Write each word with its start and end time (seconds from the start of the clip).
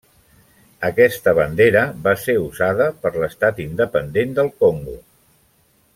Aquesta 0.87 1.33
bandera 1.39 1.83
va 2.07 2.15
ser 2.23 2.35
usada 2.45 2.89
per 3.05 3.13
l'Estat 3.19 3.63
independent 3.67 4.35
del 4.41 4.51
Congo. 4.65 5.01